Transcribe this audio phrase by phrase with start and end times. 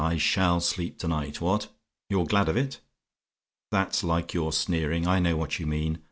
[0.03, 1.41] I SHALL sleep to night.
[1.41, 1.67] What!
[2.09, 2.79] "YOU'RE GLAD OF IT?
[3.69, 5.99] "That's like your sneering; I know what you mean.